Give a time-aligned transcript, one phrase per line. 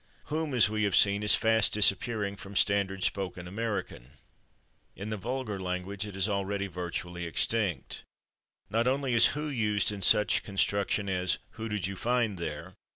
[0.29, 4.13] /Whom/, as we have seen, is fast disappearing from standard spoken American;
[4.95, 8.03] in the vulgar language it is already virtually extinct.
[8.67, 12.73] Not only is /who/ used in such constructions as "/who/ did you find there?"